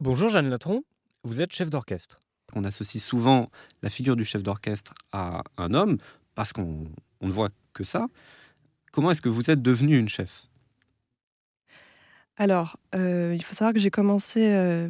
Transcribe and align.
Bonjour 0.00 0.28
Jeanne 0.28 0.48
Latron, 0.48 0.84
vous 1.24 1.40
êtes 1.40 1.52
chef 1.52 1.70
d'orchestre. 1.70 2.22
On 2.54 2.62
associe 2.62 3.02
souvent 3.02 3.50
la 3.82 3.90
figure 3.90 4.14
du 4.14 4.24
chef 4.24 4.44
d'orchestre 4.44 4.94
à 5.10 5.42
un 5.56 5.74
homme 5.74 5.98
parce 6.36 6.52
qu'on 6.52 6.84
ne 7.20 7.32
voit 7.32 7.48
que 7.72 7.82
ça. 7.82 8.06
Comment 8.92 9.10
est-ce 9.10 9.20
que 9.20 9.28
vous 9.28 9.50
êtes 9.50 9.60
devenue 9.60 9.98
une 9.98 10.08
chef? 10.08 10.46
Alors, 12.36 12.76
euh, 12.94 13.32
il 13.34 13.42
faut 13.42 13.54
savoir 13.54 13.74
que 13.74 13.80
j'ai 13.80 13.90
commencé, 13.90 14.46
euh, 14.46 14.86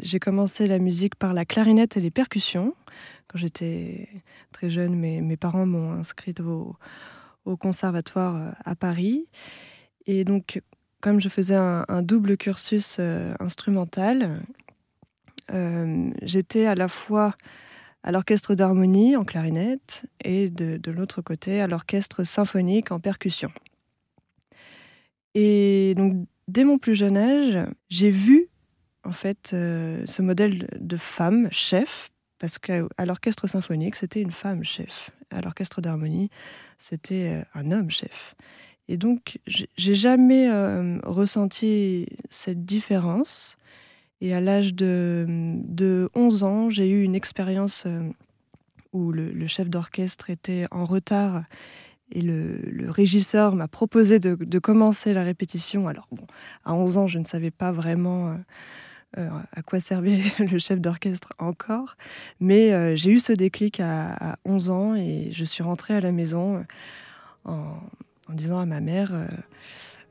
j'ai 0.00 0.18
commencé 0.18 0.66
la 0.66 0.80
musique 0.80 1.14
par 1.14 1.34
la 1.34 1.44
clarinette 1.44 1.96
et 1.96 2.00
les 2.00 2.10
percussions. 2.10 2.74
Quand 3.28 3.38
j'étais 3.38 4.08
très 4.50 4.70
jeune, 4.70 4.96
mes, 4.96 5.20
mes 5.20 5.36
parents 5.36 5.66
m'ont 5.66 5.92
inscrite 5.92 6.40
au, 6.40 6.74
au, 7.44 7.56
conservatoire 7.56 8.34
euh, 8.34 8.50
à 8.64 8.74
Paris. 8.74 9.28
Et 10.06 10.24
donc, 10.24 10.60
comme 11.00 11.20
je 11.20 11.28
faisais 11.28 11.54
un, 11.54 12.02
double 12.02 12.36
cursus 12.36 13.00
instrumental, 13.38 14.42
j'étais 16.22 16.66
à 16.66 16.74
la 16.74 16.88
fois 16.88 17.34
à 18.02 18.12
l'orchestre 18.12 18.54
d'harmonie 18.54 19.16
en 19.16 19.24
clarinette 19.24 20.06
et 20.24 20.48
de, 20.50 20.90
l'autre 20.90 21.22
côté 21.22 21.60
à 21.60 21.66
l'orchestre 21.66 22.24
symphonique 22.24 22.90
en 22.90 23.00
percussion. 23.00 23.50
Et 25.34 25.94
donc 25.96 26.26
dès 26.48 26.64
mon 26.64 26.78
plus 26.78 26.94
jeune 26.94 27.16
âge, 27.16 27.58
j'ai 27.88 28.10
vu 28.10 28.48
en 29.04 29.12
fait 29.12 29.50
euh, 29.52 30.02
ce 30.06 30.22
modèle 30.22 30.68
de 30.78 30.96
femme 30.96 31.48
chef, 31.52 32.10
parce 32.38 32.58
qu'à 32.58 33.04
l'orchestre 33.04 33.46
symphonique, 33.46 33.96
c'était 33.96 34.20
une 34.20 34.30
femme 34.30 34.64
chef. 34.64 35.10
À 35.30 35.40
l'orchestre 35.40 35.80
d'harmonie, 35.80 36.30
c'était 36.78 37.40
euh, 37.40 37.44
un 37.54 37.70
homme 37.70 37.90
chef. 37.90 38.34
Et 38.88 38.96
donc, 38.96 39.38
j'ai 39.46 39.94
jamais 39.94 40.48
euh, 40.48 40.98
ressenti 41.04 42.06
cette 42.30 42.64
différence. 42.64 43.56
Et 44.20 44.34
à 44.34 44.40
l'âge 44.40 44.74
de, 44.74 45.26
de, 45.28 46.10
11 46.14 46.42
ans, 46.44 46.70
j'ai 46.70 46.88
eu 46.88 47.02
une 47.02 47.14
expérience 47.14 47.86
où 48.92 49.12
le 49.12 49.46
chef 49.46 49.68
d'orchestre 49.68 50.30
était 50.30 50.66
en 50.70 50.86
retard 50.86 51.44
et 52.12 52.22
le, 52.22 52.90
régisseur 52.90 53.54
m'a 53.54 53.68
proposé 53.68 54.18
de, 54.18 54.58
commencer 54.58 55.12
la 55.12 55.22
répétition. 55.22 55.88
Alors, 55.88 56.08
bon, 56.10 56.26
à 56.64 56.74
11 56.74 56.98
ans, 56.98 57.06
je 57.06 57.18
ne 57.18 57.24
savais 57.24 57.50
pas 57.50 57.70
vraiment 57.70 58.28
euh, 58.28 58.34
euh, 59.18 59.28
à 59.52 59.62
quoi 59.62 59.80
servait 59.80 60.20
le 60.38 60.58
chef 60.58 60.80
d'orchestre 60.80 61.32
encore. 61.38 61.96
Mais 62.40 62.72
euh, 62.72 62.96
j'ai 62.96 63.10
eu 63.10 63.18
ce 63.18 63.32
déclic 63.32 63.80
à, 63.80 64.36
11 64.44 64.70
ans 64.70 64.94
et 64.94 65.28
je 65.32 65.44
suis 65.44 65.62
rentrée 65.62 65.94
à 65.94 66.00
la 66.00 66.12
maison 66.12 66.64
en, 67.44 67.74
disant 68.34 68.58
à 68.58 68.66
ma 68.66 68.80
mère 68.80 69.12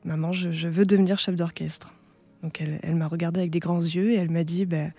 Maman, 0.04 0.32
je, 0.32 0.68
veux 0.68 0.86
devenir 0.86 1.18
chef 1.18 1.34
d'orchestre. 1.34 1.92
Donc, 2.42 2.60
elle, 2.60 2.94
m'a 2.94 3.08
regardée 3.08 3.40
avec 3.40 3.50
des 3.50 3.58
grands 3.58 3.80
yeux 3.80 4.12
et 4.12 4.14
elle 4.14 4.30
m'a 4.30 4.44
dit 4.44 4.64
ben, 4.64 4.92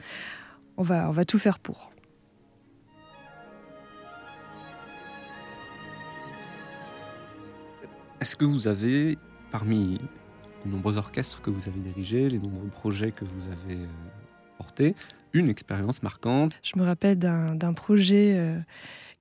on, 0.78 0.84
va, 0.84 1.10
on 1.10 1.12
va 1.12 1.26
tout 1.26 1.40
faire 1.40 1.58
pour. 1.58 1.92
Est-ce 8.20 8.36
que 8.36 8.44
vous 8.44 8.68
avez, 8.68 9.18
parmi 9.52 10.00
les 10.66 10.72
nombreux 10.72 10.98
orchestres 10.98 11.42
que 11.42 11.50
vous 11.50 11.70
avez 11.70 11.80
dirigés, 11.80 12.30
les 12.30 12.40
nombreux 12.40 12.68
projets 12.68 13.12
que 13.12 13.24
vous 13.24 13.44
avez 13.44 13.82
euh, 13.82 13.88
portés, 14.58 14.96
une 15.32 15.50
expérience 15.50 16.04
marquante? 16.04 16.52
Je 16.62 16.78
me 16.78 16.84
rappelle 16.84 17.18
d'un 17.18 17.74
projet 17.74 18.36
euh, 18.38 18.60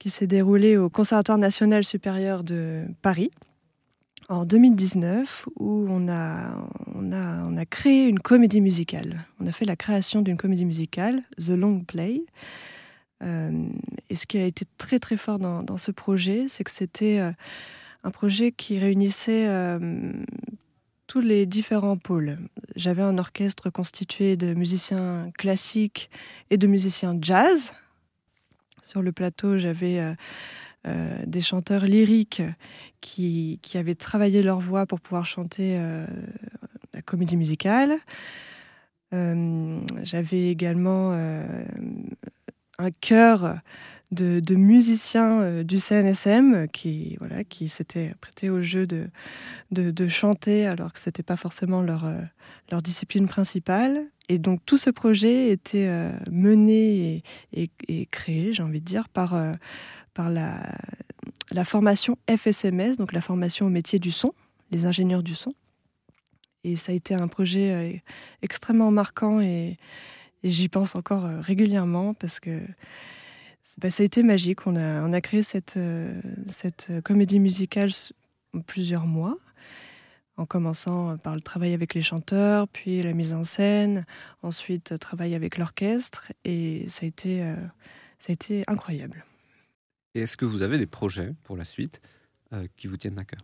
qui 0.01 0.11
s'est 0.11 0.27
déroulé 0.27 0.77
au 0.77 0.91
Conservatoire 0.91 1.39
national 1.39 1.85
supérieur 1.85 2.43
de 2.43 2.87
Paris 3.01 3.31
en 4.29 4.45
2019 4.45 5.48
où 5.57 5.87
on 5.89 6.09
a, 6.09 6.69
on, 6.95 7.12
a, 7.12 7.45
on 7.45 7.57
a 7.57 7.67
créé 7.67 8.07
une 8.07 8.21
comédie 8.21 8.61
musicale. 8.61 9.27
On 9.41 9.47
a 9.47 9.53
fait 9.53 9.65
la 9.65 9.77
création 9.77 10.23
d'une 10.23 10.37
comédie 10.37 10.67
musicale, 10.67 11.23
The 11.39 11.51
Long 11.51 11.81
Play. 11.81 12.23
Euh, 13.23 13.69
et 14.11 14.15
ce 14.15 14.27
qui 14.27 14.39
a 14.39 14.45
été 14.45 14.65
très 14.77 14.99
très 14.99 15.17
fort 15.17 15.39
dans, 15.39 15.62
dans 15.62 15.77
ce 15.77 15.91
projet, 15.91 16.47
c'est 16.49 16.62
que 16.62 16.71
c'était 16.71 17.21
un 18.05 18.11
projet 18.11 18.53
qui 18.53 18.78
réunissait 18.78 19.47
euh, 19.49 20.12
tous 21.06 21.21
les 21.21 21.47
différents 21.47 21.97
pôles. 21.97 22.39
J'avais 22.77 23.03
un 23.03 23.19
orchestre 23.19 23.71
constitué 23.71 24.37
de 24.37 24.55
musiciens 24.55 25.31
classiques 25.37 26.10
et 26.50 26.59
de 26.59 26.66
musiciens 26.66 27.16
jazz. 27.21 27.72
Sur 28.83 29.03
le 29.03 29.10
plateau, 29.10 29.59
j'avais 29.59 30.15
euh, 30.88 31.09
euh, 31.09 31.25
des 31.26 31.41
chanteurs 31.41 31.84
lyriques 31.84 32.43
qui, 33.00 33.59
qui, 33.62 33.78
avaient 33.78 33.94
travaillé 33.94 34.43
leur 34.43 34.60
voix 34.60 34.87
pour 34.87 35.00
pouvoir 35.00 35.26
chanter 35.26 35.78
la 36.94 37.03
comédie 37.03 37.37
musicale. 37.37 37.99
j'avais 39.12 40.48
également 40.48 41.12
un 41.12 42.91
chœur 43.00 43.60
de, 44.10 44.54
musiciens 44.54 45.41
euh, 45.41 45.62
du 45.62 45.78
CNSM 45.78 46.69
qui, 46.69 47.16
voilà, 47.19 47.44
qui 47.44 47.69
s'étaient 47.69 48.15
prêtés 48.21 48.50
au 48.50 48.62
jeu 48.62 48.87
de, 48.87 49.09
de, 49.71 50.09
chanter 50.09 50.66
alors 50.66 50.93
que 50.93 51.00
ce 51.00 51.09
n'était 51.09 51.22
pas 51.22 51.37
forcément 51.37 51.82
leur, 51.82 52.06
euh, 52.06 52.21
leur 52.71 52.82
discipline 52.82 53.28
principale. 53.28 54.06
Et 54.28 54.38
donc 54.38 54.60
tout 54.66 54.78
ce 54.78 54.91
projet 54.91 55.48
était 55.50 55.87
euh, 55.88 56.12
mené 56.31 57.22
et, 57.53 57.71
et, 57.88 58.06
créé, 58.06 58.53
j'ai 58.53 58.62
envie 58.62 58.81
de 58.81 58.84
dire, 58.84 59.09
par, 59.09 59.34
par 60.19 60.31
la, 60.31 61.65
formation 61.65 62.19
FSMS, 62.29 62.97
donc 62.99 63.12
la 63.12 63.21
formation 63.21 63.67
au 63.67 63.69
métier 63.69 64.01
du 64.01 64.11
son, 64.11 64.34
les 64.73 64.84
ingénieurs 64.84 65.23
du 65.23 65.37
son. 65.37 65.55
Et 66.65 66.75
ça 66.75 66.91
a 66.91 66.95
été 66.97 67.15
un 67.15 67.29
projet 67.29 68.03
extrêmement 68.43 68.91
marquant 68.91 69.41
et, 69.41 69.77
j'y 70.43 70.69
pense 70.69 70.97
encore 70.97 71.25
régulièrement 71.41 72.15
parce 72.15 72.41
que 72.41 72.61
bah, 73.77 73.91
ça 73.91 74.03
a 74.03 74.07
été 74.07 74.25
magique. 74.25 74.67
On 74.67 74.75
a, 74.75 75.03
on 75.03 75.12
a 75.12 75.21
créé 75.21 75.45
cette, 75.45 75.77
euh, 75.77 76.21
cette 76.49 76.91
comédie 77.05 77.39
musicale 77.39 77.91
plusieurs 78.67 79.07
mois, 79.07 79.37
en 80.37 80.47
commençant 80.47 81.17
par 81.19 81.37
le 81.37 81.43
travail 81.43 81.75
avec 81.75 81.95
les 81.95 82.03
chanteurs, 82.03 82.67
puis 82.67 83.03
la 83.03 83.12
mise 83.12 83.34
en 83.34 83.45
scène, 83.45 84.05
ensuite 84.43 84.93
euh, 84.93 84.97
travail 84.97 85.37
avec 85.37 85.59
l'orchestre, 85.59 86.33
et 86.45 86.87
ça 86.89 87.05
a 87.05 87.09
été, 87.09 87.43
euh, 87.43 87.55
ça 88.19 88.31
a 88.31 88.33
été 88.33 88.65
incroyable. 88.67 89.25
Est-ce 90.21 90.37
que 90.37 90.45
vous 90.45 90.62
avez 90.62 90.79
des 90.79 90.87
projets 90.87 91.34
pour 91.45 91.56
la 91.56 91.65
suite 91.65 92.01
qui 92.77 92.87
vous 92.87 92.97
tiennent 92.97 93.19
à 93.19 93.25
cœur? 93.25 93.41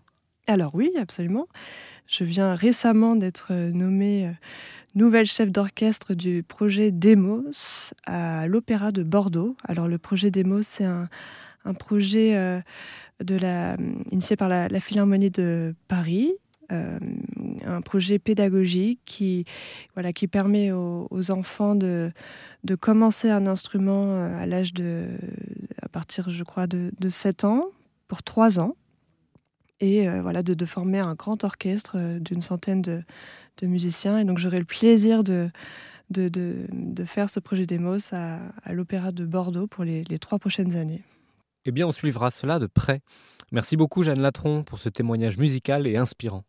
Alors 0.46 0.74
oui, 0.74 0.92
absolument. 0.98 1.46
Je 2.06 2.24
viens 2.24 2.54
récemment 2.54 3.16
d'être 3.16 3.52
nommée 3.52 4.30
nouvelle 4.94 5.26
chef 5.26 5.50
d'orchestre 5.50 6.14
du 6.14 6.42
projet 6.42 6.90
Demos 6.90 7.92
à 8.06 8.46
l'Opéra 8.46 8.92
de 8.92 9.02
Bordeaux. 9.02 9.56
Alors 9.64 9.88
le 9.88 9.98
projet 9.98 10.30
Demos, 10.30 10.62
c'est 10.62 10.84
un, 10.84 11.08
projet 11.78 12.36
euh, 12.36 12.60
initié 14.10 14.36
par 14.36 14.48
la, 14.48 14.68
Philharmonie 14.80 15.30
de 15.30 15.74
Paris, 15.88 16.32
euh, 16.72 16.98
un 17.66 17.80
projet 17.80 18.18
pédagogique 18.18 19.00
qui, 19.04 19.44
permet 20.30 20.72
aux, 20.72 21.30
enfants 21.30 21.74
de, 21.74 22.12
commencer 22.80 23.30
un 23.30 23.46
instrument 23.46 24.16
euh, 24.16 24.42
à 24.42 24.46
l'âge 24.46 24.72
de, 24.72 25.08
partir, 25.94 26.28
je 26.28 26.42
crois, 26.42 26.66
de, 26.66 26.92
de 26.98 27.08
7 27.08 27.44
ans, 27.44 27.64
pour 28.08 28.22
3 28.22 28.58
ans 28.58 28.74
et 29.80 30.08
voilà 30.20 30.42
de, 30.42 30.64
former 30.64 30.98
un 30.98 31.14
grand 31.14 31.44
orchestre 31.44 32.18
d'une 32.18 32.40
centaine 32.40 32.82
de, 32.82 33.02
musiciens. 33.62 34.18
Et 34.18 34.24
donc 34.24 34.38
j'aurai 34.38 34.58
le 34.58 34.64
plaisir 34.64 35.24
de, 35.24 35.50
de, 36.10 37.04
faire 37.04 37.28
ce 37.28 37.40
projet 37.40 37.66
Demos 37.66 38.12
à, 38.12 38.38
à 38.62 38.72
l'Opéra 38.72 39.12
de 39.12 39.26
Bordeaux 39.26 39.66
pour 39.66 39.84
les, 39.84 40.04
les 40.04 40.18
trois 40.18 40.38
prochaines 40.38 40.76
années. 40.76 41.02
Eh 41.66 41.72
bien, 41.72 41.86
on 41.86 41.92
suivra 41.92 42.30
cela 42.30 42.58
de 42.58 42.66
près. 42.66 43.00
Merci 43.52 43.76
beaucoup, 43.76 44.02
Jeanne 44.02 44.20
Latron, 44.20 44.64
pour 44.64 44.78
ce 44.78 44.88
témoignage 44.88 45.38
musical 45.38 45.86
et 45.86 45.96
inspirant. 45.96 46.44